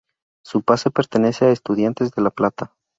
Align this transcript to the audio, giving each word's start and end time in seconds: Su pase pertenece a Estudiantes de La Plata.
Su 0.43 0.63
pase 0.63 0.89
pertenece 0.89 1.45
a 1.45 1.51
Estudiantes 1.51 2.09
de 2.15 2.23
La 2.23 2.31
Plata. 2.31 2.73